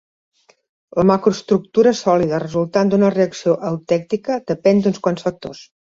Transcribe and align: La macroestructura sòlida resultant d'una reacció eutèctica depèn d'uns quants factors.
La 0.99 1.03
macroestructura 1.09 1.93
sòlida 2.01 2.39
resultant 2.45 2.93
d'una 2.95 3.11
reacció 3.17 3.55
eutèctica 3.73 4.39
depèn 4.53 4.83
d'uns 4.87 5.03
quants 5.07 5.27
factors. 5.29 5.63